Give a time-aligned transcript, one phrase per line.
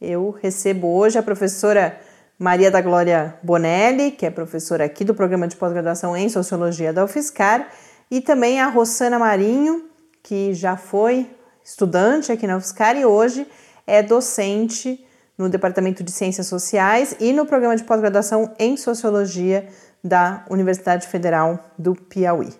[0.00, 2.00] eu recebo hoje a professora
[2.38, 7.04] Maria da Glória Bonelli, que é professora aqui do programa de pós-graduação em Sociologia da
[7.04, 7.68] UFSCar,
[8.10, 9.88] e também a Rossana Marinho,
[10.22, 11.30] que já foi
[11.64, 13.46] estudante aqui na UFSCar e hoje
[13.86, 15.04] é docente
[15.38, 19.68] no Departamento de Ciências Sociais e no programa de pós-graduação em Sociologia
[20.02, 22.52] da Universidade Federal do Piauí.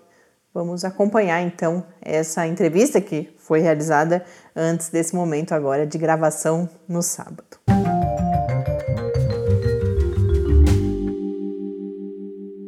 [0.52, 4.24] Vamos acompanhar então essa entrevista que foi realizada
[4.54, 7.58] antes desse momento agora de gravação no sábado.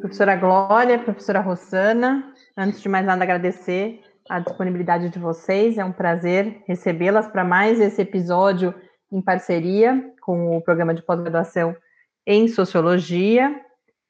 [0.07, 5.91] Professora Glória, professora Rossana, antes de mais nada agradecer a disponibilidade de vocês, é um
[5.91, 8.73] prazer recebê-las para mais esse episódio
[9.11, 11.75] em parceria com o programa de pós-graduação
[12.25, 13.61] em Sociologia.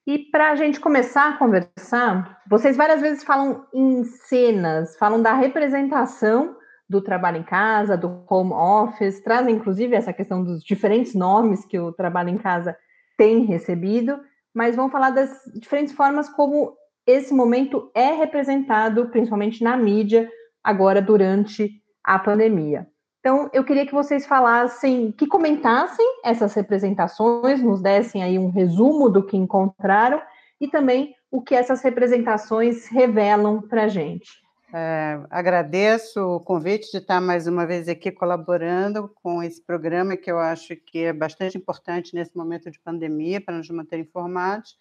[0.07, 5.33] E para a gente começar a conversar, vocês várias vezes falam em cenas, falam da
[5.33, 11.65] representação do trabalho em casa, do home office, trazem inclusive essa questão dos diferentes nomes
[11.65, 12.77] que o trabalho em casa
[13.17, 14.21] tem recebido
[14.56, 16.75] mas vão falar das diferentes formas como
[17.06, 20.31] esse momento é representado, principalmente na mídia,
[20.65, 21.71] agora durante
[22.03, 22.89] a pandemia.
[23.21, 29.11] Então, eu queria que vocês falassem, que comentassem essas representações, nos dessem aí um resumo
[29.11, 30.22] do que encontraram
[30.59, 34.46] e também o que essas representações revelam para a gente.
[34.72, 40.31] É, agradeço o convite de estar mais uma vez aqui colaborando com esse programa que
[40.31, 44.77] eu acho que é bastante importante nesse momento de pandemia para nos manter informados.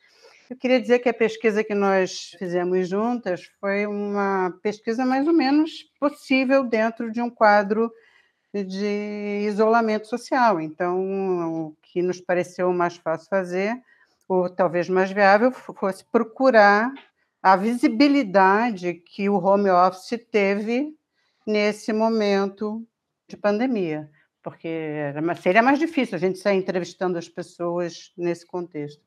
[0.50, 5.34] Eu queria dizer que a pesquisa que nós fizemos juntas foi uma pesquisa mais ou
[5.34, 7.92] menos possível dentro de um quadro
[8.54, 10.60] de isolamento social.
[10.60, 13.76] Então, o que nos pareceu mais fácil fazer,
[14.28, 16.92] ou talvez mais viável, fosse procurar
[17.46, 20.98] a visibilidade que o home office teve
[21.46, 22.84] nesse momento
[23.30, 24.10] de pandemia,
[24.42, 25.14] porque
[25.44, 29.00] seria mais difícil a gente sair entrevistando as pessoas nesse contexto.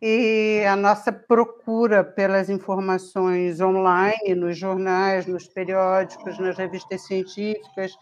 [0.00, 7.92] E a nossa procura pelas informações online, nos jornais, nos periódicos, nas revistas científicas,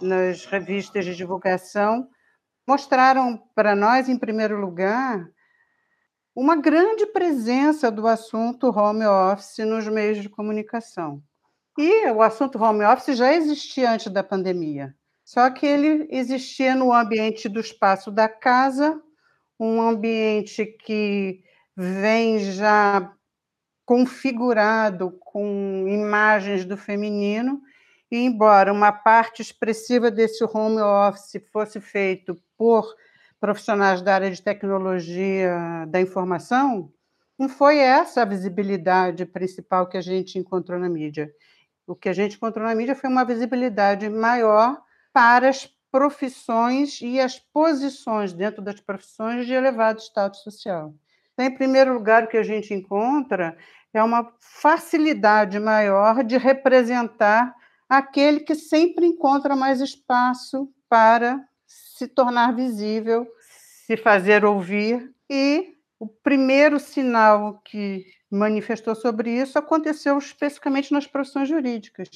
[0.00, 2.08] nas revistas de divulgação,
[2.64, 5.28] mostraram para nós, em primeiro lugar,
[6.36, 11.22] uma grande presença do assunto home office nos meios de comunicação.
[11.78, 14.94] E o assunto home office já existia antes da pandemia,
[15.24, 19.00] só que ele existia no ambiente do espaço da casa,
[19.58, 21.42] um ambiente que
[21.74, 23.10] vem já
[23.86, 27.62] configurado com imagens do feminino,
[28.10, 32.94] e embora uma parte expressiva desse home office fosse feito por
[33.40, 36.92] profissionais da área de tecnologia da informação,
[37.38, 41.30] não foi essa a visibilidade principal que a gente encontrou na mídia.
[41.86, 44.80] O que a gente encontrou na mídia foi uma visibilidade maior
[45.12, 50.94] para as profissões e as posições dentro das profissões de elevado status social.
[51.32, 53.56] Então, em primeiro lugar, o que a gente encontra
[53.92, 57.54] é uma facilidade maior de representar
[57.88, 61.42] aquele que sempre encontra mais espaço para
[61.96, 63.26] se tornar visível,
[63.86, 65.10] se fazer ouvir.
[65.30, 72.08] E o primeiro sinal que manifestou sobre isso aconteceu especificamente nas profissões jurídicas,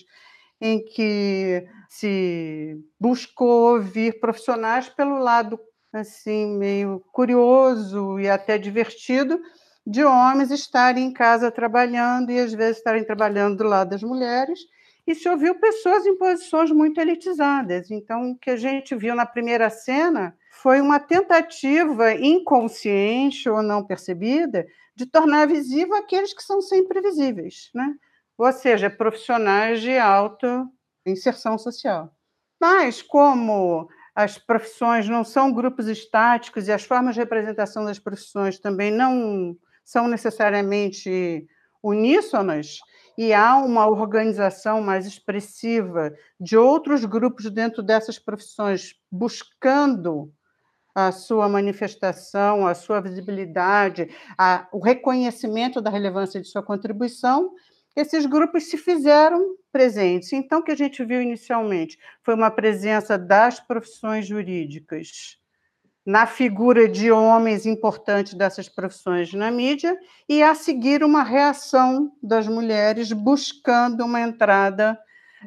[0.60, 5.58] em que se buscou ouvir profissionais pelo lado
[5.92, 9.40] assim meio curioso e até divertido
[9.86, 14.60] de homens estarem em casa trabalhando e às vezes estarem trabalhando do lado das mulheres
[15.10, 17.90] e se ouviu pessoas em posições muito elitizadas.
[17.90, 23.84] Então, o que a gente viu na primeira cena foi uma tentativa inconsciente ou não
[23.84, 27.94] percebida de tornar visível aqueles que são sempre visíveis, né?
[28.38, 30.66] ou seja, profissionais de alta
[31.04, 32.14] inserção social.
[32.60, 38.58] Mas, como as profissões não são grupos estáticos e as formas de representação das profissões
[38.58, 41.46] também não são necessariamente
[41.82, 42.78] uníssonas,
[43.22, 50.32] e há uma organização mais expressiva de outros grupos dentro dessas profissões buscando
[50.94, 54.08] a sua manifestação, a sua visibilidade,
[54.38, 57.52] a, o reconhecimento da relevância de sua contribuição,
[57.94, 60.32] esses grupos se fizeram presentes.
[60.32, 65.39] Então, o que a gente viu inicialmente foi uma presença das profissões jurídicas
[66.04, 69.98] na figura de homens importantes dessas profissões na mídia,
[70.28, 74.98] e a seguir uma reação das mulheres buscando uma entrada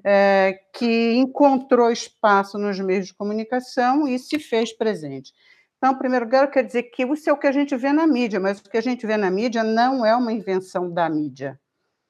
[0.03, 5.33] é, que encontrou espaço nos meios de comunicação e se fez presente.
[5.77, 8.07] Então, em primeiro lugar, quer dizer que isso é o que a gente vê na
[8.07, 11.59] mídia, mas o que a gente vê na mídia não é uma invenção da mídia.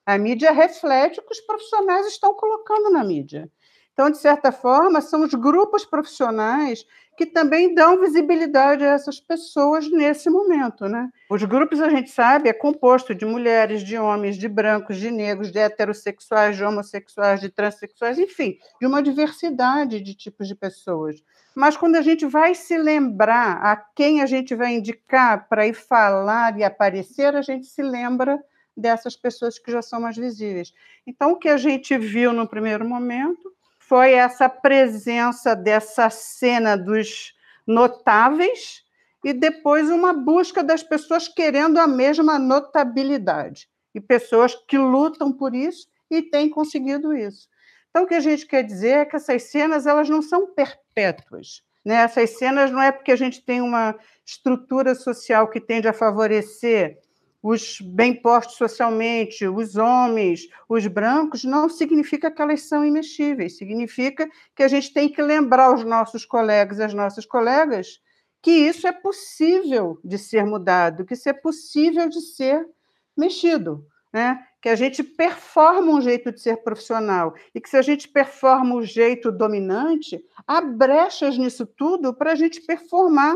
[0.06, 3.50] A mídia reflete o que os profissionais estão colocando na mídia.
[3.94, 6.86] Então, de certa forma, são os grupos profissionais
[7.16, 10.88] que também dão visibilidade a essas pessoas nesse momento.
[10.88, 11.10] Né?
[11.30, 15.52] Os grupos, a gente sabe, é composto de mulheres, de homens, de brancos, de negros,
[15.52, 21.24] de heterossexuais, de homossexuais, de transexuais, enfim, de uma diversidade de tipos de pessoas.
[21.56, 25.76] Mas quando a gente vai se lembrar a quem a gente vai indicar para ir
[25.76, 28.44] falar e aparecer, a gente se lembra
[28.76, 30.74] dessas pessoas que já são mais visíveis.
[31.06, 33.54] Então, o que a gente viu no primeiro momento
[33.94, 37.32] foi essa presença dessa cena dos
[37.68, 38.82] notáveis
[39.24, 45.54] e depois uma busca das pessoas querendo a mesma notabilidade e pessoas que lutam por
[45.54, 47.48] isso e têm conseguido isso.
[47.92, 51.62] Então, o que a gente quer dizer é que essas cenas elas não são perpétuas.
[51.86, 51.98] Né?
[51.98, 56.98] Essas cenas não é porque a gente tem uma estrutura social que tende a favorecer
[57.44, 64.30] os bem postos socialmente, os homens, os brancos, não significa que elas são imexíveis, significa
[64.56, 68.00] que a gente tem que lembrar os nossos colegas e as nossas colegas
[68.42, 72.66] que isso é possível de ser mudado, que isso é possível de ser
[73.16, 74.40] mexido, né?
[74.62, 78.76] que a gente performa um jeito de ser profissional e que se a gente performa
[78.76, 83.36] o jeito dominante, há brechas nisso tudo para a gente performar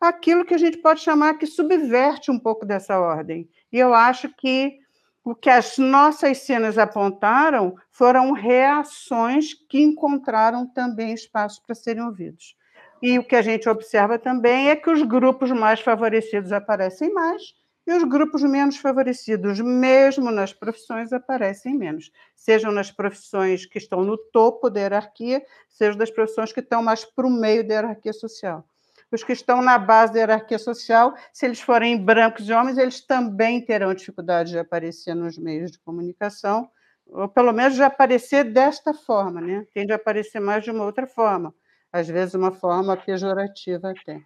[0.00, 3.48] aquilo que a gente pode chamar que subverte um pouco dessa ordem.
[3.72, 4.78] E eu acho que
[5.24, 12.56] o que as nossas cenas apontaram foram reações que encontraram também espaço para serem ouvidos.
[13.00, 17.54] E o que a gente observa também é que os grupos mais favorecidos aparecem mais
[17.86, 22.10] e os grupos menos favorecidos, mesmo nas profissões, aparecem menos.
[22.34, 27.04] Sejam nas profissões que estão no topo da hierarquia, sejam das profissões que estão mais
[27.04, 28.66] para o meio da hierarquia social
[29.14, 33.00] os que estão na base da hierarquia social, se eles forem brancos e homens, eles
[33.00, 36.68] também terão dificuldade de aparecer nos meios de comunicação,
[37.06, 39.66] ou pelo menos de aparecer desta forma, né?
[39.72, 41.54] Tende a aparecer mais de uma outra forma,
[41.92, 44.20] às vezes uma forma pejorativa até.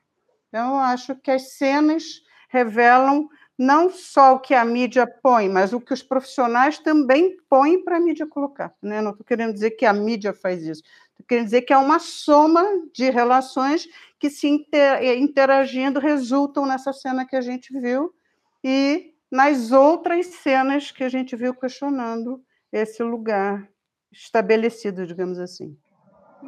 [0.49, 2.05] Então, acho que as cenas
[2.49, 3.29] revelam
[3.59, 7.97] não só o que a mídia põe, mas o que os profissionais também põem para
[7.97, 8.73] a mídia colocar.
[8.81, 9.03] Né?
[9.03, 11.99] Não estou querendo dizer que a mídia faz isso, estou querendo dizer que é uma
[11.99, 13.89] soma de relações
[14.19, 18.15] que, se eh, interagindo, resultam nessa cena que a gente viu
[18.63, 22.41] e nas outras cenas que a gente viu questionando
[22.73, 23.69] esse lugar
[24.13, 25.77] estabelecido, digamos assim.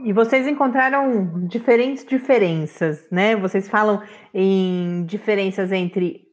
[0.05, 3.35] E vocês encontraram diferentes diferenças, né?
[3.35, 4.03] Vocês falam
[4.33, 6.30] em diferenças entre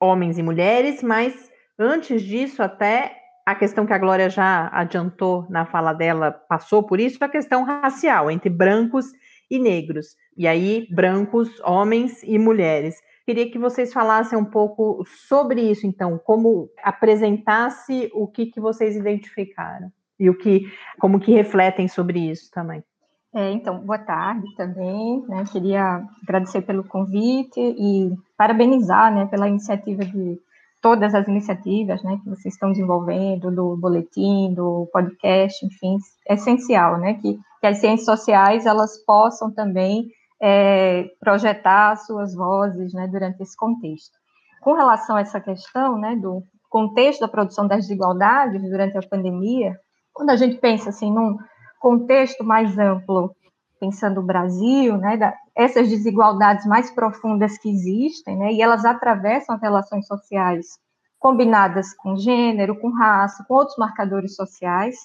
[0.00, 5.66] homens e mulheres, mas antes disso, até a questão que a Glória já adiantou na
[5.66, 9.06] fala dela, passou por isso, a questão racial, entre brancos
[9.50, 10.14] e negros.
[10.36, 12.96] E aí, brancos, homens e mulheres.
[13.26, 18.96] Queria que vocês falassem um pouco sobre isso, então, como apresentasse o que, que vocês
[18.96, 22.82] identificaram e o que, como que refletem sobre isso também.
[23.32, 25.24] É, então, boa tarde também.
[25.28, 25.44] Né?
[25.50, 30.40] Queria agradecer pelo convite e parabenizar né, pela iniciativa de
[30.82, 36.98] todas as iniciativas né, que vocês estão desenvolvendo, do boletim, do podcast, enfim, é essencial,
[36.98, 40.08] né, que, que as ciências sociais, elas possam também
[40.40, 44.18] é, projetar suas vozes, né, durante esse contexto.
[44.62, 49.76] Com relação a essa questão, né, do contexto da produção das desigualdades durante a pandemia,
[50.14, 51.36] quando a gente pensa, assim, num
[51.80, 53.34] contexto mais amplo,
[53.80, 59.56] pensando o Brasil, né, da, essas desigualdades mais profundas que existem, né, e elas atravessam
[59.56, 60.78] as relações sociais
[61.18, 64.96] combinadas com gênero, com raça, com outros marcadores sociais,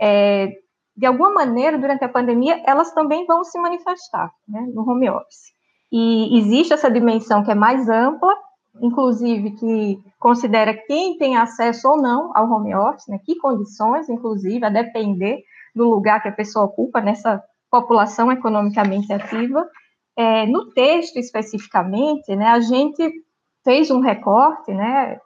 [0.00, 0.56] é,
[0.96, 5.52] de alguma maneira, durante a pandemia, elas também vão se manifestar né, no home office.
[5.90, 8.36] E existe essa dimensão que é mais ampla,
[8.80, 14.64] inclusive que considera quem tem acesso ou não ao home office, né, que condições, inclusive,
[14.64, 15.42] a depender
[15.74, 19.66] do lugar que a pessoa ocupa nessa população economicamente ativa.
[20.16, 23.10] É, no texto, especificamente, né, a gente
[23.64, 25.18] fez um recorte, né,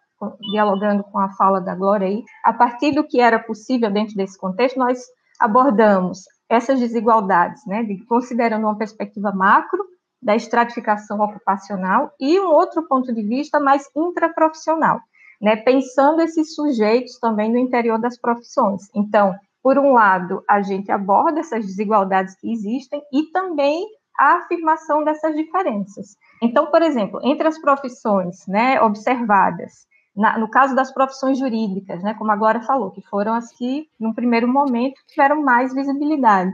[0.52, 4.38] dialogando com a fala da Glória aí, a partir do que era possível dentro desse
[4.38, 5.00] contexto, nós
[5.40, 9.84] abordamos essas desigualdades, né, de, considerando uma perspectiva macro
[10.22, 15.00] da estratificação ocupacional e um outro ponto de vista mais intraprofissional,
[15.40, 18.88] né, pensando esses sujeitos também no interior das profissões.
[18.94, 19.34] Então,
[19.64, 25.34] por um lado, a gente aborda essas desigualdades que existem e também a afirmação dessas
[25.34, 26.18] diferenças.
[26.42, 32.12] Então, por exemplo, entre as profissões né, observadas, na, no caso das profissões jurídicas, né,
[32.12, 36.52] como a Glória falou, que foram as que, num primeiro momento, tiveram mais visibilidade.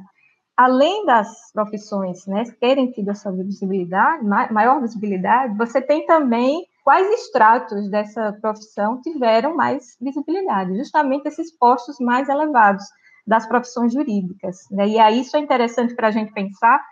[0.57, 7.91] Além das profissões né, terem tido essa visibilidade, maior visibilidade, você tem também quais estratos
[7.91, 12.85] dessa profissão tiveram mais visibilidade, justamente esses postos mais elevados,
[13.31, 14.67] das profissões jurídicas.
[14.73, 14.89] Né?
[14.89, 16.85] E aí isso é interessante para a gente pensar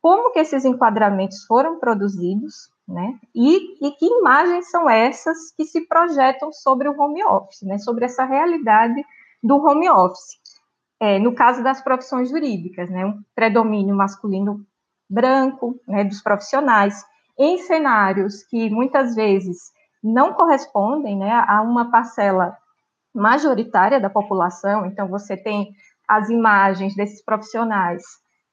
[0.00, 3.18] como que esses enquadramentos foram produzidos, né?
[3.34, 7.78] E, e, que imagens são essas que se projetam sobre o home office, né?
[7.78, 9.04] Sobre essa realidade
[9.42, 10.40] do home office.
[11.00, 13.06] É, no caso das profissões jurídicas, né?
[13.06, 14.66] Um predomínio masculino
[15.08, 16.02] branco, né?
[16.02, 17.04] Dos profissionais
[17.38, 19.70] em cenários que muitas vezes
[20.02, 21.44] não correspondem, né?
[21.46, 22.56] A uma parcela
[23.14, 25.72] majoritária da população, então você tem
[26.08, 28.02] as imagens desses profissionais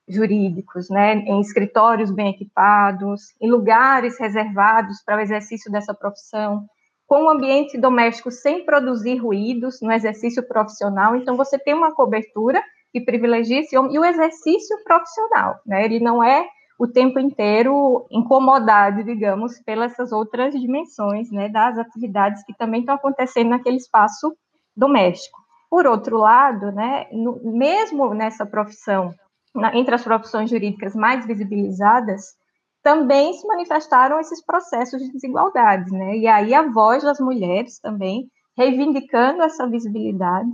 [0.08, 6.66] jurídicos, né, em escritórios bem equipados, em lugares reservados para o exercício dessa profissão,
[7.06, 12.62] com um ambiente doméstico sem produzir ruídos no exercício profissional, então você tem uma cobertura
[12.92, 16.48] que privilegia esse homem, e o exercício profissional, né, ele não é
[16.80, 23.50] o tempo inteiro incomodado, digamos, pelas outras dimensões, né, das atividades que também estão acontecendo
[23.50, 24.34] naquele espaço
[24.80, 25.38] doméstico.
[25.70, 29.14] Por outro lado, né, no, mesmo nessa profissão,
[29.54, 32.36] na, entre as profissões jurídicas mais visibilizadas,
[32.82, 36.18] também se manifestaram esses processos de desigualdade, né?
[36.18, 40.50] E aí a voz das mulheres também reivindicando essa visibilidade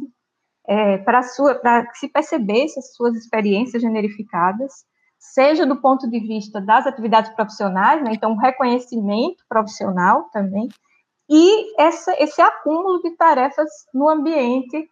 [0.67, 1.21] é, para
[1.85, 4.71] que se percebesse as suas experiências generificadas,
[5.19, 8.11] seja do ponto de vista das atividades profissionais, né?
[8.13, 10.67] Então, um reconhecimento profissional também,
[11.29, 14.89] e essa, esse acúmulo de tarefas no ambiente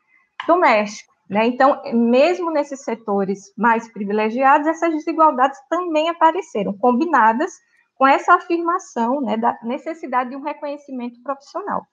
[0.48, 1.14] doméstico.
[1.30, 1.48] Né?
[1.48, 7.52] Então, mesmo nesses setores mais privilegiados, essas desigualdades também apareceram, combinadas
[7.96, 11.86] com essa afirmação né, da necessidade de um reconhecimento profissional.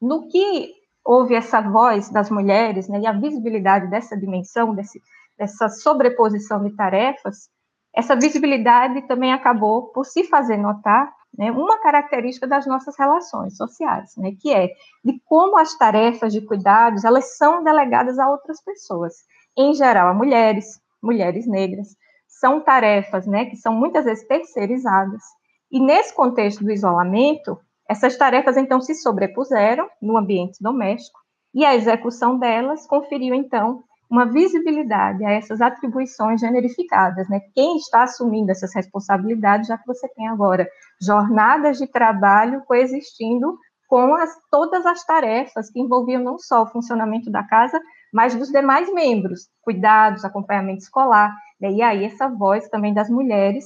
[0.00, 0.72] No que
[1.04, 5.00] houve essa voz das mulheres né, e a visibilidade dessa dimensão, desse,
[5.36, 7.48] dessa sobreposição de tarefas,
[7.94, 14.14] essa visibilidade também acabou por se fazer notar né, uma característica das nossas relações sociais,
[14.16, 14.68] né, que é
[15.04, 19.14] de como as tarefas de cuidados elas são delegadas a outras pessoas,
[19.56, 21.96] em geral a mulheres, mulheres negras,
[22.26, 25.22] são tarefas, né, que são muitas vezes terceirizadas.
[25.70, 27.58] E nesse contexto do isolamento,
[27.88, 31.18] essas tarefas então se sobrepuseram no ambiente doméstico
[31.54, 37.40] e a execução delas conferiu então uma visibilidade a essas atribuições generificadas, né?
[37.54, 40.68] Quem está assumindo essas responsabilidades, já que você tem agora
[41.00, 47.30] jornadas de trabalho coexistindo com as, todas as tarefas que envolviam não só o funcionamento
[47.30, 47.80] da casa,
[48.12, 51.72] mas dos demais membros, cuidados, acompanhamento escolar, né?
[51.72, 53.64] e aí essa voz também das mulheres,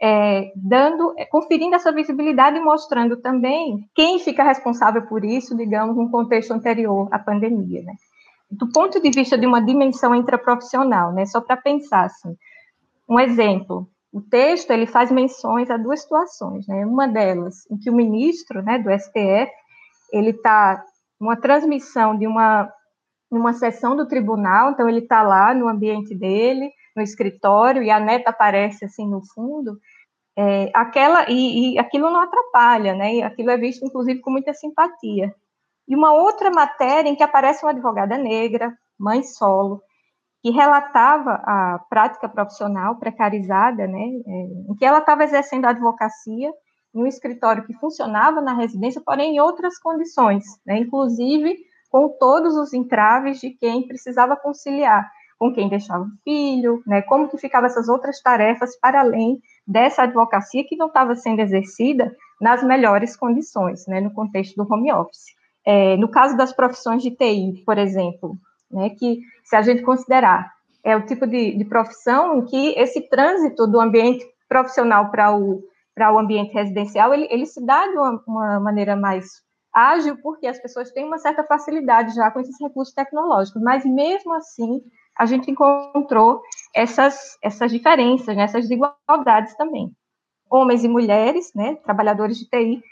[0.00, 5.96] é, dando, é, conferindo essa visibilidade e mostrando também quem fica responsável por isso, digamos,
[5.96, 7.94] num contexto anterior à pandemia, né?
[8.52, 12.36] do ponto de vista de uma dimensão intraprofissional, né, só para pensar assim,
[13.08, 17.90] um exemplo, o texto ele faz menções a duas situações, né, uma delas em que
[17.90, 19.50] o ministro, né, do STF,
[20.12, 20.84] ele está
[21.18, 22.72] numa transmissão de uma
[23.30, 27.98] numa sessão do tribunal, então ele está lá no ambiente dele, no escritório, e a
[27.98, 29.78] neta aparece assim no fundo,
[30.36, 33.22] é, aquela e, e, aquilo não atrapalha, né?
[33.22, 35.34] Aquilo é visto, inclusive, com muita simpatia.
[35.86, 39.82] E uma outra matéria em que aparece uma advogada negra, mãe solo,
[40.42, 44.00] que relatava a prática profissional precarizada, né?
[44.26, 46.50] É, em que ela estava exercendo a advocacia
[46.94, 50.78] em um escritório que funcionava na residência, porém em outras condições, né?
[50.78, 51.56] Inclusive
[51.88, 55.08] com todos os entraves de quem precisava conciliar
[55.42, 60.04] com quem deixava o filho, né, como que ficavam essas outras tarefas para além dessa
[60.04, 65.34] advocacia que não estava sendo exercida nas melhores condições, né, no contexto do home office.
[65.66, 68.36] É, no caso das profissões de TI, por exemplo,
[68.72, 70.50] né, que se a gente considerar
[70.84, 75.62] é o tipo de, de profissão em que esse trânsito do ambiente profissional para o,
[75.94, 80.46] para o ambiente residencial, ele, ele se dá de uma, uma maneira mais ágil, porque
[80.46, 84.82] as pessoas têm uma certa facilidade já com esses recursos tecnológicos, mas mesmo assim
[85.16, 86.42] a gente encontrou
[86.74, 89.90] essas, essas diferenças, né, essas desigualdades também.
[90.50, 92.82] Homens e mulheres, né, trabalhadores de TI,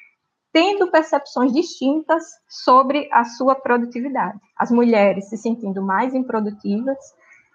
[0.53, 4.39] tendo percepções distintas sobre a sua produtividade.
[4.57, 6.99] As mulheres se sentindo mais improdutivas,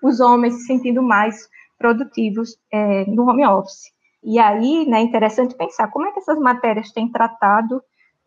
[0.01, 3.93] os homens se sentindo mais produtivos é, no home office.
[4.23, 7.81] E aí, né, é interessante pensar como é que essas matérias têm tratado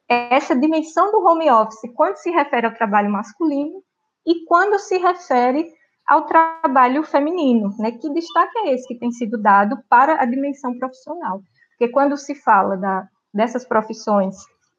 [0.08, 3.82] essa dimensão do home office quando se refere ao trabalho masculino
[4.26, 5.70] e quando se refere
[6.06, 7.92] ao trabalho feminino, né?
[7.92, 11.42] Que destaque é esse que tem sido dado para a dimensão profissional?
[11.70, 14.36] Porque quando se fala da, dessas profissões,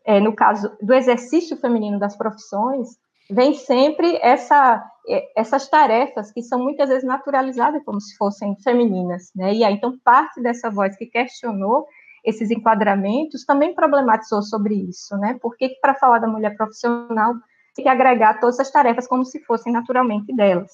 [0.09, 2.97] é, no caso do exercício feminino das profissões,
[3.29, 9.29] vem sempre essa, é, essas tarefas que são muitas vezes naturalizadas como se fossem femininas,
[9.35, 9.53] né?
[9.53, 11.85] E aí, então, parte dessa voz que questionou
[12.25, 15.37] esses enquadramentos também problematizou sobre isso, né?
[15.39, 17.35] Por que, para falar da mulher profissional,
[17.75, 20.71] tem que agregar todas as tarefas como se fossem naturalmente delas?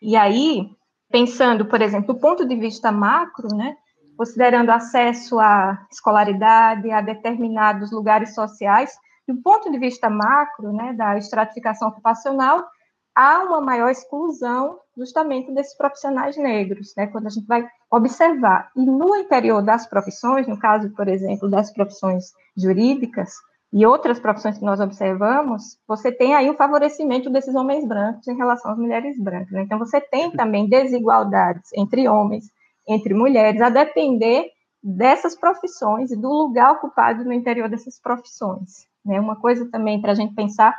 [0.00, 0.66] E aí,
[1.10, 3.76] pensando, por exemplo, do ponto de vista macro, né,
[4.18, 8.92] considerando acesso à escolaridade, a determinados lugares sociais,
[9.28, 12.66] do ponto de vista macro, né, da estratificação ocupacional,
[13.14, 18.72] há uma maior exclusão justamente desses profissionais negros, né, quando a gente vai observar.
[18.74, 23.34] E no interior das profissões, no caso, por exemplo, das profissões jurídicas,
[23.72, 28.34] e outras profissões que nós observamos, você tem aí o favorecimento desses homens brancos em
[28.34, 29.50] relação às mulheres brancas.
[29.50, 29.60] Né?
[29.60, 32.50] Então, você tem também desigualdades entre homens,
[32.88, 34.50] entre mulheres, a depender
[34.82, 38.86] dessas profissões e do lugar ocupado no interior dessas profissões.
[39.04, 39.20] Né?
[39.20, 40.76] Uma coisa também para a gente pensar,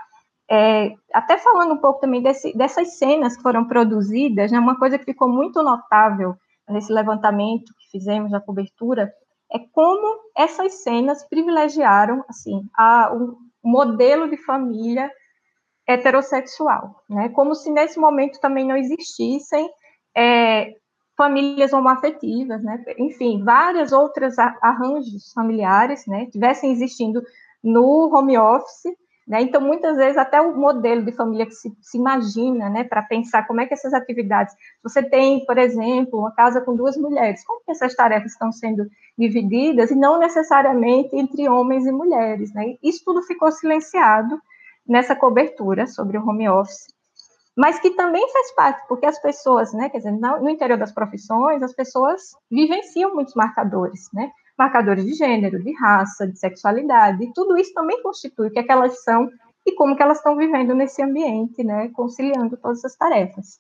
[0.50, 4.60] é, até falando um pouco também desse, dessas cenas que foram produzidas, né?
[4.60, 6.36] uma coisa que ficou muito notável
[6.68, 9.12] nesse levantamento que fizemos na cobertura,
[9.52, 15.12] é como essas cenas privilegiaram assim a, o modelo de família
[15.88, 17.30] heterossexual, né?
[17.30, 19.68] Como se nesse momento também não existissem
[20.16, 20.76] é,
[21.20, 22.82] famílias homoafetivas, né?
[22.98, 26.28] Enfim, várias outras arranjos familiares, né?
[26.32, 27.22] Tivessem existindo
[27.62, 28.96] no home office
[29.30, 29.44] né?
[29.44, 33.46] Então, muitas vezes, até o modelo de família que se, se imagina, né, para pensar
[33.46, 34.56] como é que essas atividades.
[34.82, 38.88] Você tem, por exemplo, uma casa com duas mulheres, como que essas tarefas estão sendo
[39.16, 42.52] divididas, e não necessariamente entre homens e mulheres.
[42.56, 42.76] Né?
[42.82, 44.42] Isso tudo ficou silenciado
[44.88, 46.88] nessa cobertura sobre o home office,
[47.60, 51.62] mas que também faz parte, porque as pessoas, né, quer dizer, no interior das profissões,
[51.62, 54.32] as pessoas vivenciam muitos marcadores, né?
[54.58, 58.64] marcadores de gênero, de raça, de sexualidade, e tudo isso também constitui o que, é
[58.64, 59.30] que elas são
[59.68, 63.60] e como que elas estão vivendo nesse ambiente, né, conciliando todas essas tarefas.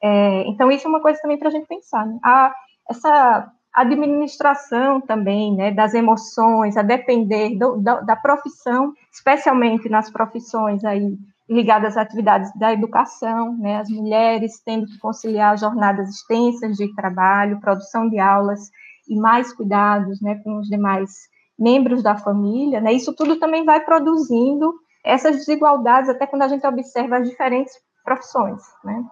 [0.00, 2.06] É, então, isso é uma coisa também para a gente pensar.
[2.06, 2.20] Né?
[2.22, 2.54] A,
[2.88, 10.84] essa administração também, né, das emoções, a depender do, da, da profissão, especialmente nas profissões
[10.84, 11.18] aí
[11.50, 17.60] ligadas às atividades da educação, né, as mulheres tendo que conciliar jornadas extensas de trabalho,
[17.60, 18.70] produção de aulas,
[19.08, 21.10] e mais cuidados né, com os demais
[21.58, 24.72] membros da família, né, isso tudo também vai produzindo
[25.04, 28.62] essas desigualdades, até quando a gente observa as diferentes profissões.
[28.84, 29.04] Né.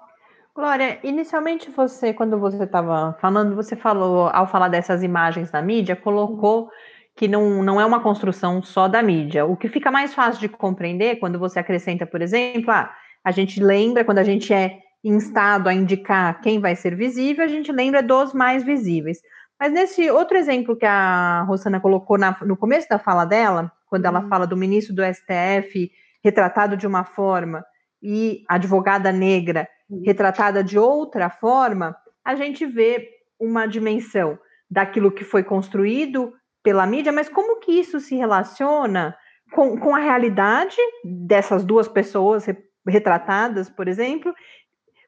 [0.54, 5.96] Glória, inicialmente você, quando você estava falando, você falou, ao falar dessas imagens na mídia,
[5.96, 6.70] colocou
[7.18, 9.44] que não, não é uma construção só da mídia.
[9.44, 13.60] O que fica mais fácil de compreender quando você acrescenta, por exemplo, ah, a gente
[13.60, 18.04] lembra, quando a gente é instado a indicar quem vai ser visível, a gente lembra
[18.04, 19.18] dos mais visíveis.
[19.58, 24.06] Mas nesse outro exemplo que a Rosana colocou na, no começo da fala dela, quando
[24.06, 24.28] ela uhum.
[24.28, 25.90] fala do ministro do STF
[26.22, 27.64] retratado de uma forma
[28.00, 30.04] e a advogada negra uhum.
[30.06, 33.08] retratada de outra forma, a gente vê
[33.40, 34.38] uma dimensão
[34.70, 36.32] daquilo que foi construído
[36.68, 39.16] pela mídia, mas como que isso se relaciona
[39.54, 42.44] com, com a realidade dessas duas pessoas
[42.86, 44.34] retratadas, por exemplo,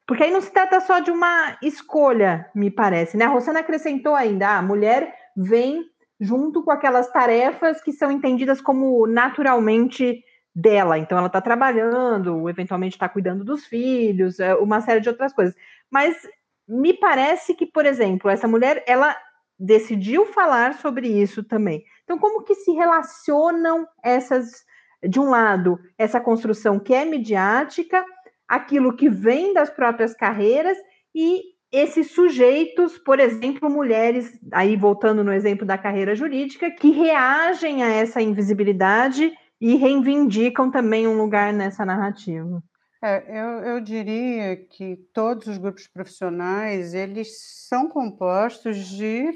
[0.07, 3.25] porque aí não se trata só de uma escolha, me parece, né?
[3.25, 5.85] A Rosana acrescentou ainda, ah, a mulher vem
[6.19, 10.23] junto com aquelas tarefas que são entendidas como naturalmente
[10.55, 10.97] dela.
[10.97, 15.53] Então, ela está trabalhando, eventualmente está cuidando dos filhos, é, uma série de outras coisas.
[15.91, 16.27] Mas
[16.67, 19.15] me parece que, por exemplo, essa mulher, ela
[19.61, 21.83] decidiu falar sobre isso também.
[22.03, 24.65] Então, como que se relacionam essas,
[25.07, 28.03] de um lado, essa construção que é midiática,
[28.47, 30.77] aquilo que vem das próprias carreiras
[31.13, 37.81] e esses sujeitos, por exemplo, mulheres, aí voltando no exemplo da carreira jurídica, que reagem
[37.83, 42.61] a essa invisibilidade e reivindicam também um lugar nessa narrativa.
[43.03, 47.29] É, eu, eu, diria que todos os grupos profissionais eles
[47.67, 49.31] são compostos de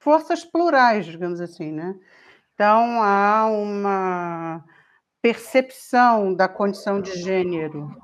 [0.00, 1.94] forças plurais, digamos assim, né?
[2.54, 4.64] Então há uma
[5.22, 7.94] percepção da condição de gênero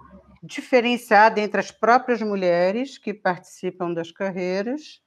[0.43, 5.01] diferenciada entre as próprias mulheres que participam das carreiras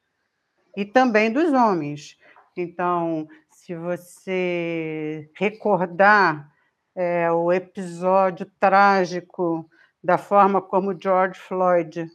[0.75, 2.17] e também dos homens.
[2.57, 6.51] Então, se você recordar
[6.95, 9.69] é, o episódio trágico
[10.03, 12.09] da forma como George Floyd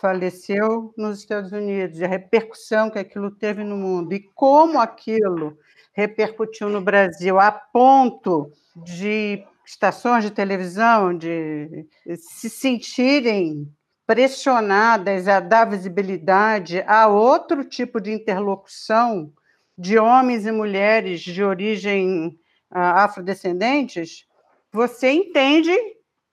[0.00, 5.56] faleceu nos Estados Unidos e a repercussão que aquilo teve no mundo e como aquilo
[5.92, 13.70] repercutiu no Brasil a ponto de estações de televisão de se sentirem
[14.06, 19.32] pressionadas a dar visibilidade a outro tipo de interlocução
[19.78, 22.28] de homens e mulheres de origem
[22.70, 24.26] uh, afrodescendentes,
[24.70, 25.72] você entende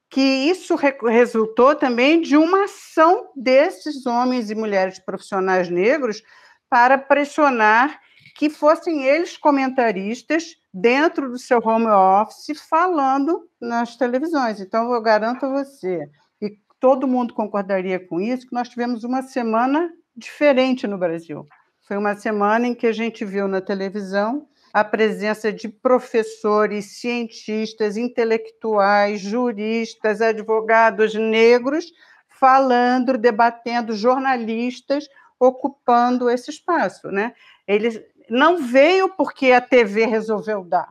[0.09, 6.23] que isso re resultou também de uma ação desses homens e mulheres profissionais negros
[6.69, 7.99] para pressionar
[8.35, 14.59] que fossem eles comentaristas dentro do seu home office falando nas televisões.
[14.61, 16.09] Então, eu garanto a você,
[16.41, 21.45] e todo mundo concordaria com isso, que nós tivemos uma semana diferente no Brasil.
[21.81, 27.97] Foi uma semana em que a gente viu na televisão a presença de professores, cientistas,
[27.97, 31.91] intelectuais, juristas, advogados negros
[32.27, 35.07] falando, debatendo, jornalistas
[35.39, 37.33] ocupando esse espaço, né?
[37.67, 40.89] Ele não veio porque a TV resolveu dar,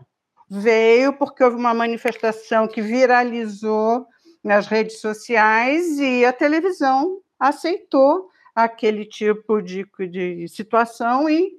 [0.49, 4.07] veio porque houve uma manifestação que viralizou
[4.43, 11.53] nas redes sociais e a televisão aceitou aquele tipo de, de situação e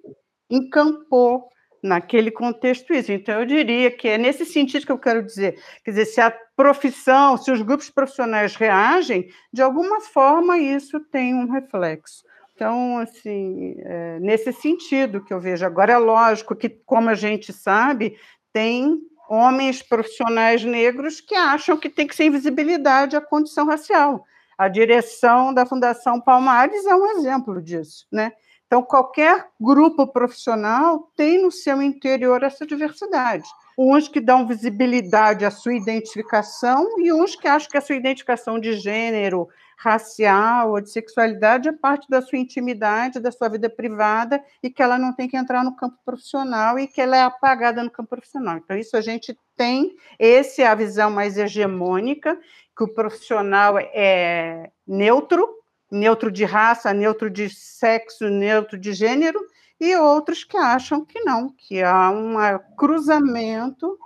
[0.49, 1.49] encampou
[1.83, 3.11] naquele contexto isso.
[3.11, 5.61] Então, eu diria que é nesse sentido que eu quero dizer.
[5.83, 11.33] Quer dizer, se a profissão, se os grupos profissionais reagem, de alguma forma isso tem
[11.33, 12.23] um reflexo.
[12.53, 15.65] Então, assim, é nesse sentido que eu vejo.
[15.65, 18.17] Agora, é lógico que, como a gente sabe,
[18.51, 24.25] tem homens profissionais negros que acham que tem que ser invisibilidade a condição racial.
[24.57, 28.33] A direção da Fundação Palmares é um exemplo disso, né?
[28.69, 33.49] Então, qualquer grupo profissional tem no seu interior essa diversidade.
[33.75, 38.59] Uns que dão visibilidade à sua identificação e uns que acham que a sua identificação
[38.59, 44.39] de gênero, racial ou de sexualidade é parte da sua intimidade, da sua vida privada
[44.61, 47.83] e que ela não tem que entrar no campo profissional e que ela é apagada
[47.83, 48.57] no campo profissional.
[48.57, 52.37] Então, isso a gente tem, essa é a visão mais hegemônica,
[52.77, 55.58] que o profissional é neutro,
[55.91, 59.39] neutro de raça, neutro de sexo, neutro de gênero,
[59.79, 62.35] e outros que acham que não, que há um
[62.75, 63.97] cruzamento,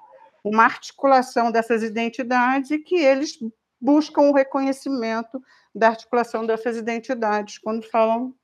[0.44, 3.40] uma articulação dessas identidades e que eles
[3.82, 5.42] buscam o reconhecimento
[5.74, 8.36] da articulação dessas identidades quando falam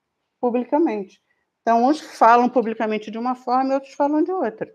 [0.42, 1.22] publicamente.
[1.62, 4.74] Então, uns falam publicamente de uma forma e outros falam de outra.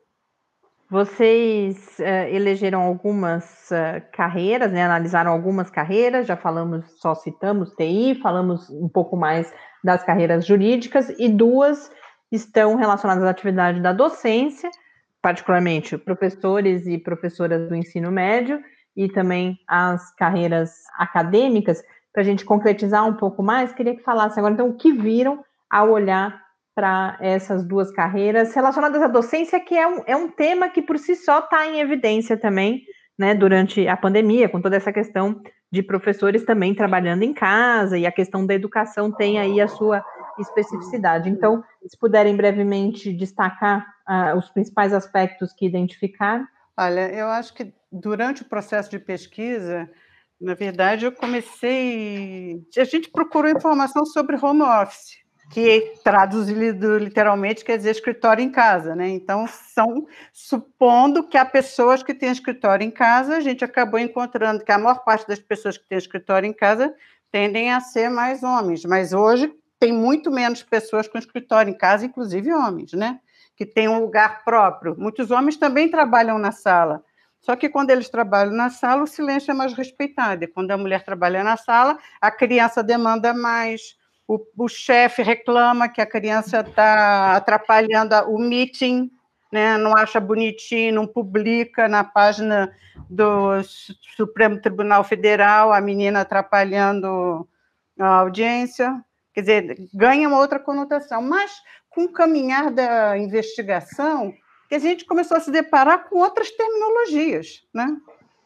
[0.91, 4.85] Vocês uh, elegeram algumas uh, carreiras, né?
[4.85, 11.09] analisaram algumas carreiras, já falamos, só citamos TI, falamos um pouco mais das carreiras jurídicas,
[11.19, 11.91] e duas
[12.31, 14.71] estão relacionadas à atividade da docência,
[15.23, 18.63] particularmente professores e professoras do ensino médio,
[18.95, 24.39] e também as carreiras acadêmicas para a gente concretizar um pouco mais, queria que falasse
[24.39, 26.44] agora, então, o que viram ao olhar
[26.75, 30.99] para essas duas carreiras relacionadas à docência, que é um, é um tema que por
[30.99, 32.83] si só está em evidência também,
[33.19, 38.07] né, durante a pandemia, com toda essa questão de professores também trabalhando em casa, e
[38.07, 40.05] a questão da educação tem aí a sua
[40.39, 41.29] especificidade.
[41.29, 46.47] Então, se puderem brevemente destacar uh, os principais aspectos que identificaram.
[46.77, 49.89] Olha, eu acho que durante o processo de pesquisa,
[50.41, 52.61] na verdade, eu comecei.
[52.77, 58.95] A gente procurou informação sobre home office, que traduzido literalmente quer dizer escritório em casa,
[58.97, 59.09] né?
[59.09, 64.65] Então, são supondo que há pessoas que têm escritório em casa, a gente acabou encontrando
[64.65, 66.95] que a maior parte das pessoas que têm escritório em casa
[67.31, 72.07] tendem a ser mais homens, mas hoje tem muito menos pessoas com escritório em casa,
[72.07, 73.21] inclusive homens, né?
[73.57, 74.97] que tem um lugar próprio.
[74.99, 77.03] Muitos homens também trabalham na sala.
[77.41, 80.45] Só que quando eles trabalham na sala, o silêncio é mais respeitado.
[80.45, 85.89] E quando a mulher trabalha na sala, a criança demanda mais, o, o chefe reclama
[85.89, 89.11] que a criança está atrapalhando o meeting,
[89.53, 89.77] né?
[89.77, 92.75] não acha bonitinho, não publica na página
[93.09, 93.63] do
[94.17, 97.47] Supremo Tribunal Federal a menina atrapalhando
[97.99, 99.05] a audiência.
[99.33, 101.21] Quer dizer, ganha uma outra conotação.
[101.21, 101.53] Mas,
[101.91, 104.33] com o caminhar da investigação,
[104.69, 107.63] que a gente começou a se deparar com outras terminologias.
[107.73, 107.97] Né?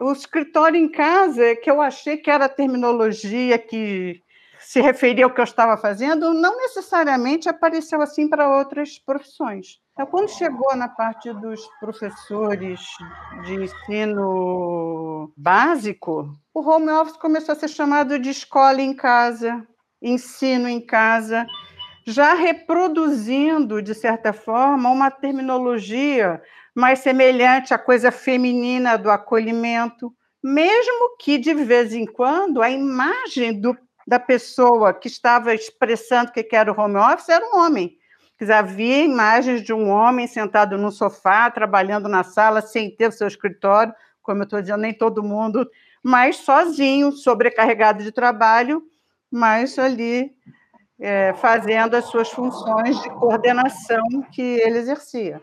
[0.00, 4.22] O escritório em casa, que eu achei que era a terminologia que
[4.68, 9.80] se referia ao que eu estava fazendo, não necessariamente apareceu assim para outras profissões.
[9.94, 12.78] Então, quando chegou na parte dos professores
[13.46, 19.66] de ensino básico, o home office começou a ser chamado de escola em casa,
[20.02, 21.46] ensino em casa,
[22.06, 26.42] já reproduzindo, de certa forma, uma terminologia
[26.74, 30.12] mais semelhante à coisa feminina do acolhimento,
[30.44, 33.74] mesmo que, de vez em quando, a imagem do
[34.08, 37.98] da pessoa que estava expressando que era o home office era um homem.
[38.40, 43.28] Havia imagens de um homem sentado no sofá, trabalhando na sala, sem ter o seu
[43.28, 43.92] escritório,
[44.22, 45.68] como eu estou dizendo, nem todo mundo,
[46.02, 48.82] mas sozinho, sobrecarregado de trabalho,
[49.30, 50.34] mas ali
[50.98, 55.42] é, fazendo as suas funções de coordenação que ele exercia.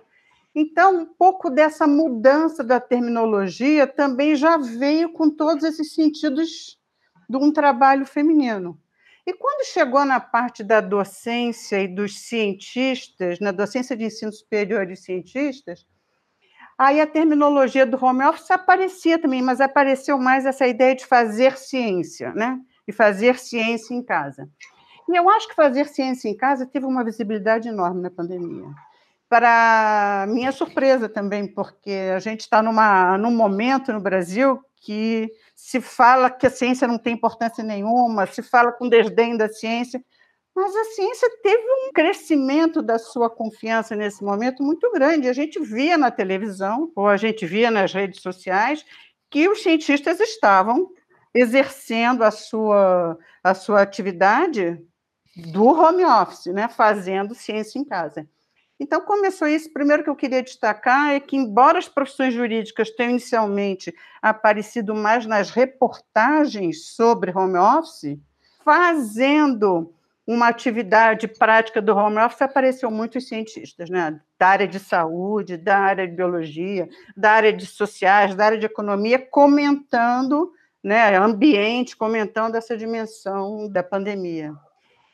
[0.56, 6.80] Então, um pouco dessa mudança da terminologia também já veio com todos esses sentidos
[7.30, 8.80] de um trabalho feminino.
[9.26, 14.90] E quando chegou na parte da docência e dos cientistas, na docência de ensino superior
[14.92, 15.86] e cientistas,
[16.78, 21.58] aí a terminologia do home office aparecia também, mas apareceu mais essa ideia de fazer
[21.58, 22.60] ciência, né?
[22.88, 24.48] E fazer ciência em casa.
[25.10, 28.68] E eu acho que fazer ciência em casa teve uma visibilidade enorme na pandemia.
[29.28, 36.30] Para minha surpresa também, porque a gente está num momento no Brasil que se fala
[36.30, 40.00] que a ciência não tem importância nenhuma, se fala com desdém da ciência,
[40.56, 45.28] mas a ciência teve um crescimento da sua confiança nesse momento muito grande.
[45.28, 48.86] A gente via na televisão, ou a gente via nas redes sociais,
[49.30, 50.88] que os cientistas estavam
[51.34, 54.80] exercendo a sua, a sua atividade
[55.36, 58.30] do home office, né, fazendo ciência em casa.
[58.80, 59.72] Então, começou isso.
[59.72, 65.26] Primeiro que eu queria destacar é que, embora as profissões jurídicas tenham inicialmente aparecido mais
[65.26, 68.20] nas reportagens sobre home office,
[68.64, 69.94] fazendo
[70.28, 74.20] uma atividade prática do home office, apareceu muitos cientistas, né?
[74.38, 78.66] da área de saúde, da área de biologia, da área de sociais, da área de
[78.66, 80.52] economia, comentando
[80.84, 84.54] né, ambiente, comentando essa dimensão da pandemia.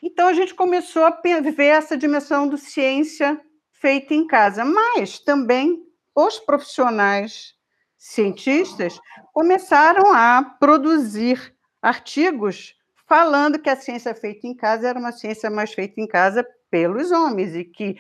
[0.02, 3.39] Então, a gente começou a ver essa dimensão do ciência
[3.82, 5.84] feita em casa, mas também
[6.15, 7.56] os profissionais
[7.98, 9.00] cientistas
[9.34, 12.76] começaram a produzir artigos
[13.08, 17.12] falando que a ciência feita em casa era uma ciência mais feita em casa pelos
[17.12, 17.98] homens e que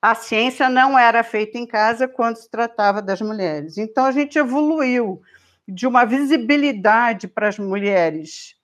[0.00, 3.78] a ciência não era feita em casa quando se tratava das mulheres.
[3.78, 5.22] Então a gente evoluiu
[5.66, 8.54] de uma visibilidade para as mulheres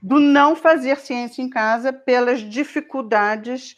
[0.00, 3.76] do não fazer ciência em casa pelas dificuldades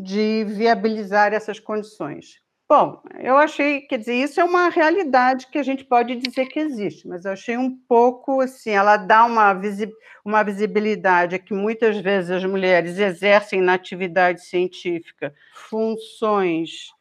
[0.00, 2.40] de viabilizar essas condições.
[2.68, 6.60] Bom, eu achei, quer dizer, isso é uma realidade que a gente pode dizer que
[6.60, 9.90] existe, mas eu achei um pouco assim, ela dá uma, visi
[10.24, 16.92] uma visibilidade que muitas vezes as mulheres exercem na atividade científica funções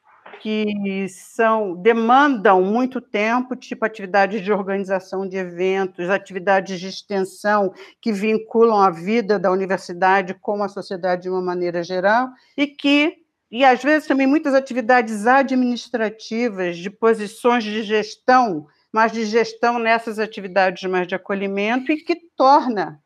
[0.41, 8.12] que são demandam muito tempo, tipo atividades de organização de eventos, atividades de extensão que
[8.12, 13.17] vinculam a vida da universidade com a sociedade de uma maneira geral e que
[13.52, 20.19] e às vezes também muitas atividades administrativas de posições de gestão, mas de gestão nessas
[20.19, 23.02] atividades mais de acolhimento e que torna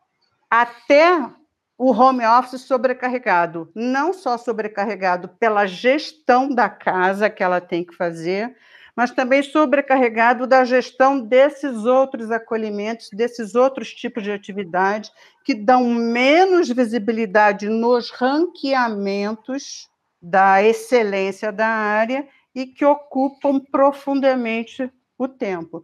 [0.49, 1.31] até
[1.85, 7.93] o home office sobrecarregado, não só sobrecarregado pela gestão da casa que ela tem que
[7.93, 8.55] fazer,
[8.95, 15.11] mas também sobrecarregado da gestão desses outros acolhimentos, desses outros tipos de atividade
[15.43, 19.89] que dão menos visibilidade nos ranqueamentos
[20.21, 25.83] da excelência da área e que ocupam profundamente o tempo.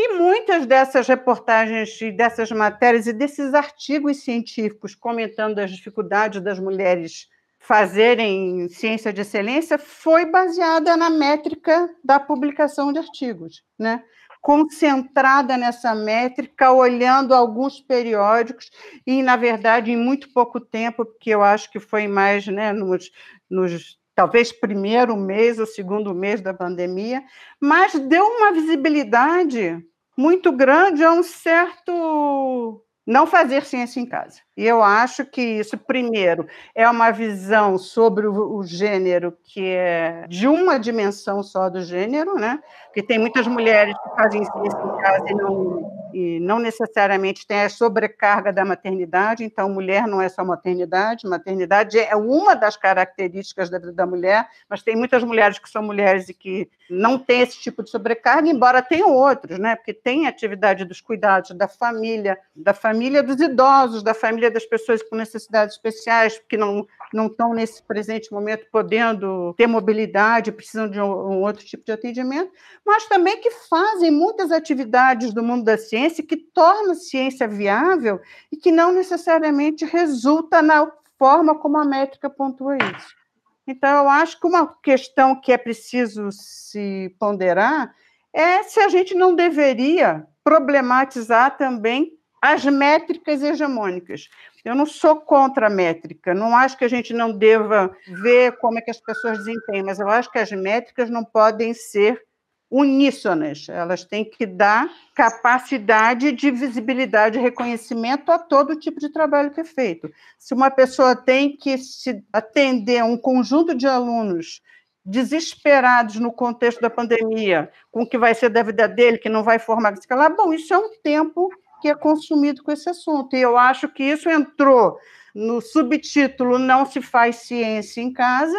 [0.00, 7.26] E muitas dessas reportagens, dessas matérias e desses artigos científicos comentando as dificuldades das mulheres
[7.58, 14.04] fazerem ciência de excelência foi baseada na métrica da publicação de artigos, né?
[14.40, 18.70] concentrada nessa métrica, olhando alguns periódicos,
[19.04, 23.10] e, na verdade, em muito pouco tempo, porque eu acho que foi mais né, nos,
[23.50, 27.22] nos talvez primeiro mês ou segundo mês da pandemia,
[27.60, 29.78] mas deu uma visibilidade
[30.16, 34.40] muito grande a um certo não fazer ciência em casa.
[34.58, 36.44] E eu acho que isso, primeiro,
[36.74, 42.58] é uma visão sobre o, gênero que é de uma dimensão só do gênero, né?
[42.86, 47.62] Porque tem muitas mulheres que fazem ciência em casa e não, e não necessariamente tem
[47.62, 53.70] a sobrecarga da maternidade, então mulher não é só maternidade, maternidade é uma das características
[53.70, 57.60] da da mulher, mas tem muitas mulheres que são mulheres e que não têm esse
[57.60, 59.76] tipo de sobrecarga, embora tenham outros, né?
[59.76, 65.02] Porque tem atividade dos cuidados da família, da família dos idosos, da família das pessoas
[65.02, 71.00] com necessidades especiais, que não, não estão nesse presente momento podendo ter mobilidade, precisam de
[71.00, 72.52] um, um outro tipo de atendimento,
[72.84, 78.20] mas também que fazem muitas atividades do mundo da ciência que tornam a ciência viável
[78.50, 83.18] e que não necessariamente resulta na forma como a métrica pontua isso.
[83.66, 87.94] Então, eu acho que uma questão que é preciso se ponderar
[88.32, 94.28] é se a gente não deveria problematizar também as métricas hegemônicas.
[94.64, 98.78] Eu não sou contra a métrica, não acho que a gente não deva ver como
[98.78, 102.22] é que as pessoas desempenham, mas eu acho que as métricas não podem ser
[102.70, 109.50] uníssonas, elas têm que dar capacidade de visibilidade e reconhecimento a todo tipo de trabalho
[109.50, 110.10] que é feito.
[110.38, 114.60] Se uma pessoa tem que se atender a um conjunto de alunos
[115.02, 119.42] desesperados no contexto da pandemia, com o que vai ser da vida dele, que não
[119.42, 121.48] vai formar escalar, bom, isso é um tempo
[121.80, 123.34] que é consumido com esse assunto.
[123.36, 124.98] E eu acho que isso entrou
[125.34, 128.58] no subtítulo Não se faz ciência em casa,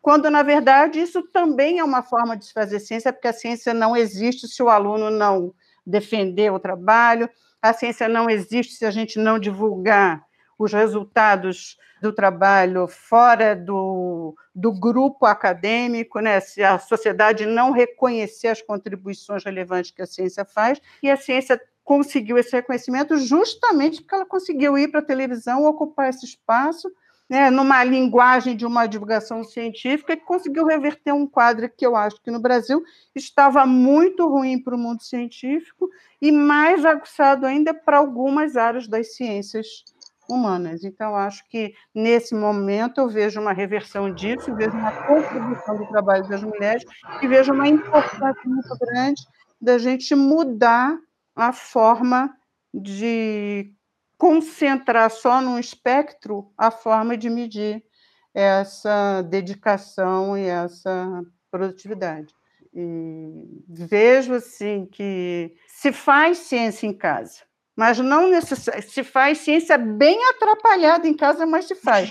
[0.00, 3.72] quando, na verdade, isso também é uma forma de se fazer ciência, porque a ciência
[3.72, 5.54] não existe se o aluno não
[5.86, 7.30] defender o trabalho,
[7.62, 10.24] a ciência não existe se a gente não divulgar
[10.58, 16.40] os resultados do trabalho fora do, do grupo acadêmico, né?
[16.40, 21.60] se a sociedade não reconhecer as contribuições relevantes que a ciência faz, e a ciência
[21.84, 26.90] conseguiu esse reconhecimento justamente porque ela conseguiu ir para a televisão, ocupar esse espaço,
[27.28, 32.20] né, numa linguagem de uma divulgação científica, que conseguiu reverter um quadro que eu acho
[32.20, 32.82] que no Brasil
[33.14, 35.88] estava muito ruim para o mundo científico
[36.20, 39.84] e mais aguçado ainda para algumas áreas das ciências
[40.28, 40.84] humanas.
[40.84, 46.28] Então, acho que nesse momento eu vejo uma reversão disso, vejo uma contribuição do trabalho
[46.28, 46.84] das mulheres
[47.22, 49.22] e vejo uma importância muito grande
[49.60, 50.98] da gente mudar
[51.34, 52.36] a forma
[52.72, 53.72] de
[54.16, 57.84] concentrar só num espectro a forma de medir
[58.32, 62.34] essa dedicação e essa produtividade.
[62.72, 67.40] E vejo assim que se faz ciência em casa,
[67.76, 72.10] mas não necessariamente se faz ciência bem atrapalhada em casa, mas se faz.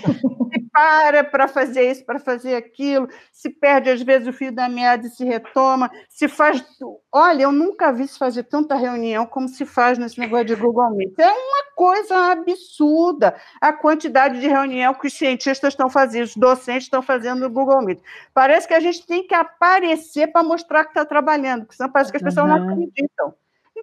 [0.72, 5.06] para para fazer isso, para fazer aquilo, se perde às vezes o fio da meada
[5.06, 6.64] e se retoma, se faz.
[7.12, 10.90] Olha, eu nunca vi se fazer tanta reunião como se faz nesse negócio de Google
[10.96, 11.18] Meet.
[11.18, 16.84] É uma coisa absurda a quantidade de reunião que os cientistas estão fazendo, os docentes
[16.84, 18.00] estão fazendo no Google Meet.
[18.32, 22.10] Parece que a gente tem que aparecer para mostrar que está trabalhando, porque senão parece
[22.10, 22.58] que as pessoas uhum.
[22.58, 23.34] não acreditam.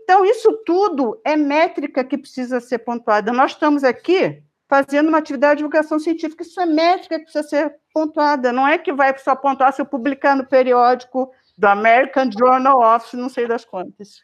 [0.04, 3.32] Então, isso tudo é métrica que precisa ser pontuada.
[3.32, 6.44] Nós estamos aqui fazendo uma atividade de divulgação científica.
[6.44, 8.54] Isso é métrica que precisa ser pontuada.
[8.54, 13.18] Não é que vai só pontuar se eu publicar no periódico do American Journal of
[13.18, 14.22] não sei das quantas.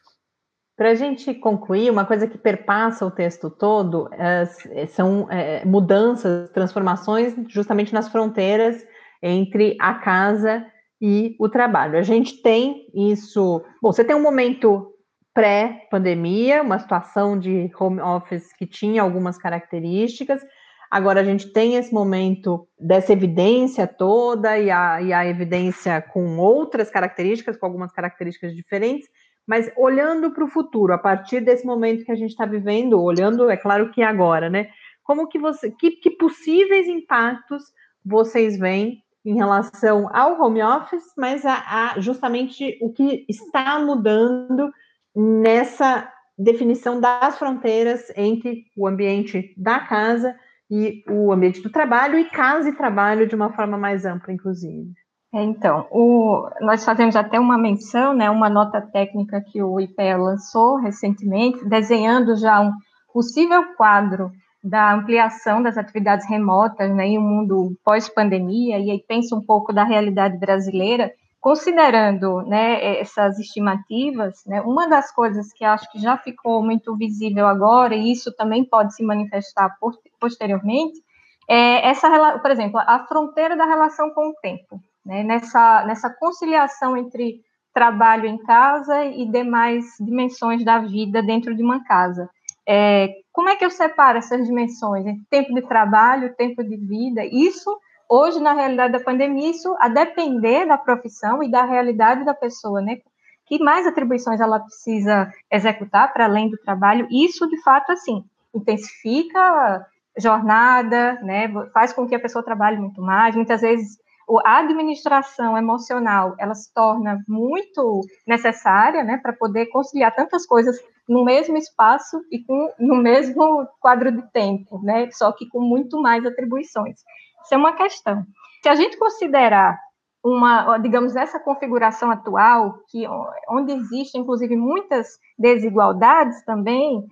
[0.78, 4.46] Para a gente concluir, uma coisa que perpassa o texto todo é,
[4.88, 8.86] são é, mudanças, transformações justamente nas fronteiras
[9.24, 10.66] entre a casa
[11.02, 11.98] e o trabalho.
[11.98, 13.64] A gente tem isso.
[13.82, 14.95] Bom, você tem um momento
[15.36, 20.42] pré-pandemia, uma situação de home office que tinha algumas características.
[20.90, 26.38] Agora a gente tem esse momento dessa evidência toda e a, e a evidência com
[26.38, 29.10] outras características, com algumas características diferentes,
[29.46, 33.50] mas olhando para o futuro, a partir desse momento que a gente está vivendo, olhando,
[33.50, 34.70] é claro que agora, né?
[35.04, 37.62] Como que você, que, que possíveis impactos
[38.04, 44.72] vocês veem em relação ao home office, mas a, a justamente o que está mudando
[45.16, 50.36] nessa definição das fronteiras entre o ambiente da casa
[50.70, 54.92] e o ambiente do trabalho e casa e trabalho de uma forma mais ampla, inclusive.
[55.34, 60.16] É, então, o, nós fazemos até uma menção, né, uma nota técnica que o IPE
[60.18, 62.72] lançou recentemente, desenhando já um
[63.14, 64.32] possível quadro
[64.64, 69.72] da ampliação das atividades remotas né, em um mundo pós-pandemia, e aí pensa um pouco
[69.72, 71.12] da realidade brasileira,
[71.46, 77.46] considerando né, essas estimativas, né, uma das coisas que acho que já ficou muito visível
[77.46, 79.78] agora, e isso também pode se manifestar
[80.20, 81.00] posteriormente,
[81.48, 85.22] é essa, por exemplo, a fronteira da relação com o tempo, né?
[85.22, 87.42] nessa, nessa conciliação entre
[87.72, 92.28] trabalho em casa e demais dimensões da vida dentro de uma casa.
[92.68, 95.06] É, como é que eu separo essas dimensões?
[95.30, 97.70] Tempo de trabalho, tempo de vida, isso
[98.10, 102.82] hoje, na realidade da pandemia, isso a depender da profissão e da realidade da pessoa,
[102.82, 102.98] né?
[103.46, 109.86] Que mais atribuições ela precisa executar para além do trabalho, isso de fato, assim, intensifica
[110.18, 111.48] jornada, né?
[111.74, 113.98] Faz com que a pessoa trabalhe muito mais, muitas vezes
[114.44, 120.78] a administração emocional ela se torna muito necessária, né, para poder conciliar tantas coisas
[121.08, 126.02] no mesmo espaço e com, no mesmo quadro de tempo, né, só que com muito
[126.02, 127.02] mais atribuições.
[127.46, 128.26] Isso é uma questão.
[128.62, 129.80] Se a gente considerar
[130.24, 133.06] uma, digamos, essa configuração atual, que
[133.48, 137.06] onde existem, inclusive, muitas desigualdades também,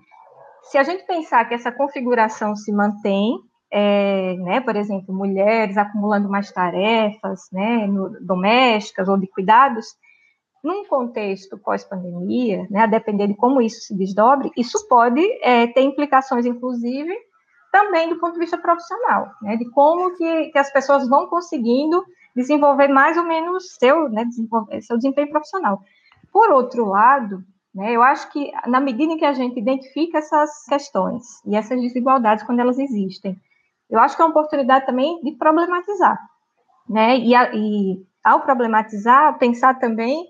[0.63, 3.37] se a gente pensar que essa configuração se mantém,
[3.71, 9.85] é, né, por exemplo, mulheres acumulando mais tarefas né, no, domésticas ou de cuidados,
[10.63, 15.81] num contexto pós-pandemia, né, a depender de como isso se desdobre, isso pode é, ter
[15.81, 17.13] implicações, inclusive,
[17.73, 22.05] também do ponto de vista profissional, né, de como que, que as pessoas vão conseguindo
[22.35, 24.25] desenvolver mais ou menos seu, né,
[24.81, 25.81] seu desempenho profissional.
[26.31, 27.43] Por outro lado,
[27.73, 31.81] né, eu acho que na medida em que a gente identifica essas questões e essas
[31.81, 33.35] desigualdades quando elas existem,
[33.89, 36.19] eu acho que é uma oportunidade também de problematizar,
[36.87, 40.27] né, e, a, e ao problematizar, pensar também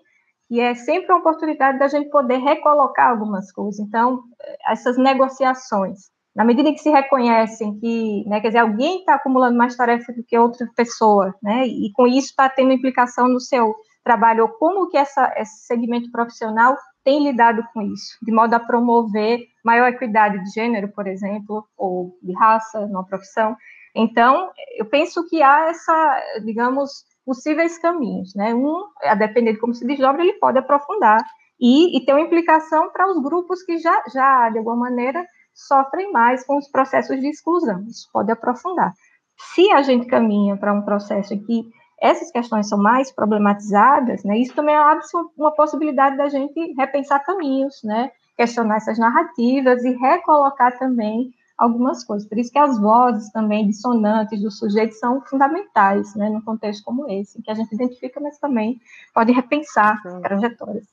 [0.48, 3.80] que é sempre uma oportunidade da gente poder recolocar algumas coisas.
[3.80, 4.24] Então,
[4.68, 9.57] essas negociações, na medida em que se reconhecem que, né, quer dizer, alguém está acumulando
[9.57, 13.75] mais tarefas do que outra pessoa, né, e com isso está tendo implicação no seu
[14.03, 18.59] trabalho, ou como que essa, esse segmento profissional tem lidado com isso, de modo a
[18.59, 23.55] promover maior equidade de gênero, por exemplo, ou de raça na profissão.
[23.95, 28.53] Então, eu penso que há essa, digamos, possíveis caminhos, né?
[28.53, 31.23] Um, a depender de como se desdobra, ele pode aprofundar
[31.59, 36.12] e, e ter uma implicação para os grupos que já, já, de alguma maneira, sofrem
[36.12, 37.84] mais com os processos de exclusão.
[37.88, 38.93] Isso pode aprofundar.
[39.38, 41.70] Se a gente caminha para um processo em que
[42.01, 45.04] essas questões são mais problematizadas, né, isso também abre
[45.38, 52.28] uma possibilidade da gente repensar caminhos, né, questionar essas narrativas e recolocar também algumas coisas.
[52.28, 57.10] Por isso que as vozes também dissonantes do sujeito são fundamentais, né, num contexto como
[57.10, 58.82] esse, que a gente identifica, mas também
[59.14, 60.86] pode repensar trajetórias.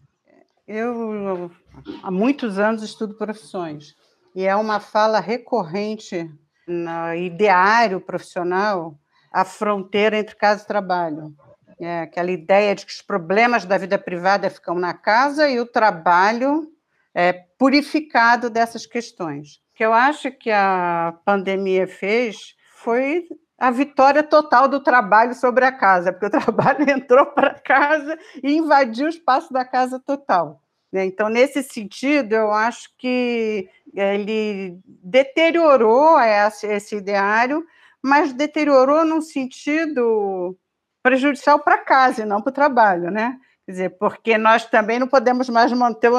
[0.69, 1.51] Eu,
[2.03, 3.97] há muitos anos, estudo profissões
[4.35, 6.31] e é uma fala recorrente
[6.67, 8.97] no ideário profissional
[9.33, 11.35] a fronteira entre casa e trabalho.
[11.81, 15.67] É aquela ideia de que os problemas da vida privada ficam na casa e o
[15.67, 16.69] trabalho
[17.15, 19.57] é purificado dessas questões.
[19.73, 23.27] O que eu acho que a pandemia fez foi
[23.59, 28.57] a vitória total do trabalho sobre a casa, porque o trabalho entrou para casa e
[28.57, 30.61] invadiu o espaço da casa total.
[30.93, 31.05] Né?
[31.05, 37.65] Então, nesse sentido, eu acho que ele deteriorou esse ideário,
[38.03, 40.57] mas deteriorou num sentido
[41.03, 43.39] prejudicial para casa e não para o trabalho, né?
[43.65, 46.11] Quer dizer, porque nós também não podemos mais manter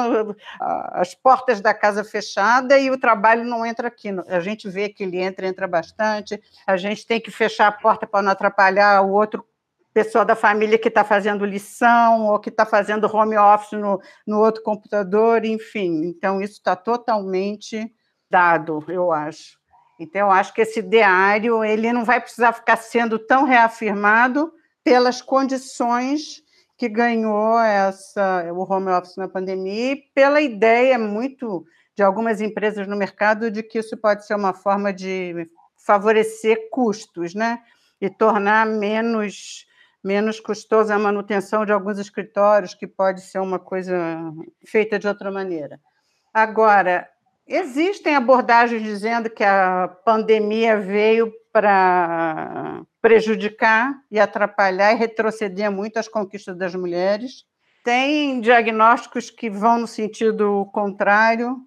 [0.92, 4.08] as portas da casa fechada e o trabalho não entra aqui.
[4.28, 6.40] A gente vê que ele entra, entra bastante.
[6.66, 9.44] A gente tem que fechar a porta para não atrapalhar o outro
[9.92, 14.40] pessoa da família que está fazendo lição ou que está fazendo home office no, no
[14.40, 16.04] outro computador, enfim.
[16.04, 17.92] Então, isso está totalmente
[18.30, 19.58] dado, eu acho.
[20.00, 25.20] Então, eu acho que esse diário ele não vai precisar ficar sendo tão reafirmado pelas
[25.20, 26.42] condições
[26.76, 31.64] que ganhou essa, o home office na pandemia e pela ideia muito
[31.94, 37.34] de algumas empresas no mercado de que isso pode ser uma forma de favorecer custos,
[37.34, 37.60] né?
[38.00, 39.66] E tornar menos
[40.02, 43.94] menos custosa a manutenção de alguns escritórios, que pode ser uma coisa
[44.66, 45.80] feita de outra maneira.
[46.34, 47.08] Agora,
[47.46, 56.08] existem abordagens dizendo que a pandemia veio para prejudicar e atrapalhar e retroceder muito as
[56.08, 57.44] conquistas das mulheres.
[57.84, 61.58] Tem diagnósticos que vão no sentido contrário,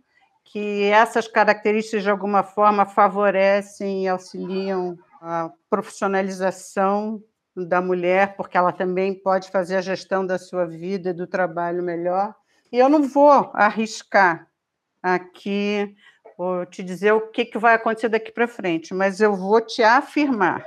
[0.45, 7.21] que essas características de alguma forma favorecem e auxiliam a profissionalização
[7.55, 11.81] da mulher, porque ela também pode fazer a gestão da sua vida e do trabalho
[11.81, 12.35] melhor.
[12.71, 14.47] E eu não vou arriscar
[15.01, 15.95] aqui
[16.37, 19.81] vou te dizer o que, que vai acontecer daqui para frente, mas eu vou te
[19.83, 20.65] afirmar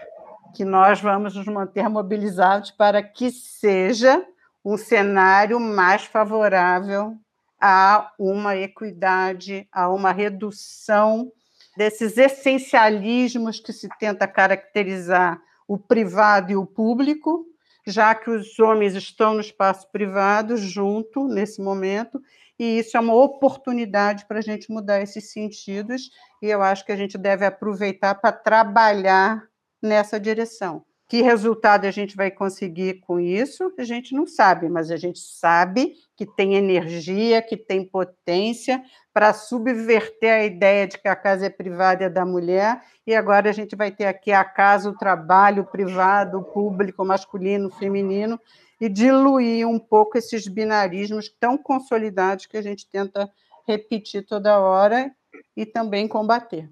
[0.55, 4.25] que nós vamos nos manter mobilizados para que seja
[4.65, 7.17] um cenário mais favorável
[7.61, 11.31] a uma equidade, a uma redução
[11.77, 17.47] desses essencialismos que se tenta caracterizar o privado e o público,
[17.87, 22.21] já que os homens estão no espaço privado junto nesse momento,
[22.59, 26.11] e isso é uma oportunidade para a gente mudar esses sentidos,
[26.43, 29.47] e eu acho que a gente deve aproveitar para trabalhar
[29.81, 30.85] nessa direção.
[31.09, 33.73] Que resultado a gente vai conseguir com isso?
[33.79, 39.33] A gente não sabe, mas a gente sabe que tem energia, que tem potência para
[39.33, 43.53] subverter a ideia de que a casa é privada é da mulher, e agora a
[43.53, 48.39] gente vai ter aqui a casa, o trabalho, o privado, o público, masculino, o feminino,
[48.79, 53.31] e diluir um pouco esses binarismos tão consolidados que a gente tenta
[53.67, 55.11] repetir toda hora
[55.57, 56.69] e também combater.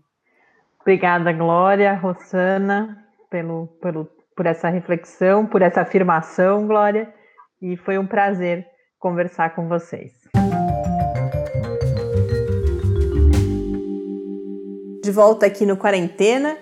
[0.82, 7.08] Obrigada, Glória, Rosana, pelo, pelo por essa reflexão, por essa afirmação, Glória,
[7.60, 8.66] e foi um prazer
[8.98, 10.12] conversar com vocês.
[15.02, 16.58] De volta aqui no Quarentena.